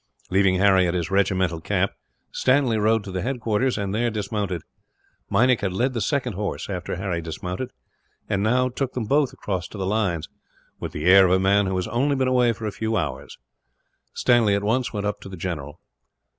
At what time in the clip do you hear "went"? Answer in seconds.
14.91-15.05